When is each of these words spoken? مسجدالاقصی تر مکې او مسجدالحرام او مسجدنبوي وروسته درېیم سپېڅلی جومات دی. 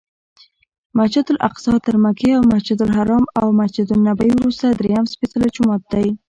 مسجدالاقصی 0.97 1.75
تر 1.85 1.95
مکې 2.03 2.29
او 2.37 2.41
مسجدالحرام 2.53 3.23
او 3.39 3.47
مسجدنبوي 3.59 4.31
وروسته 4.35 4.65
درېیم 4.79 5.05
سپېڅلی 5.13 5.49
جومات 5.55 5.83
دی. 5.91 6.07